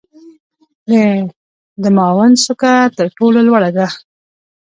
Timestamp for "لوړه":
3.47-3.69